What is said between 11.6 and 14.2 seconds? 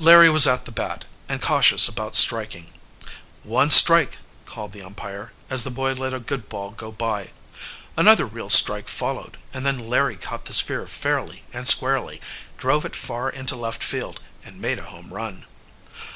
squarely, drove it far into left field,